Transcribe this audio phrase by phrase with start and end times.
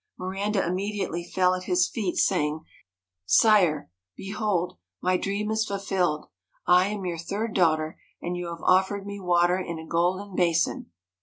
[0.17, 2.65] Miranda immediately fell at his feet, saying:'
[3.43, 3.91] Sire!
[4.17, 6.25] behold, my dream is fulfilled.
[6.65, 10.87] I am your third daughter, and you have offered me water in a golden basin.'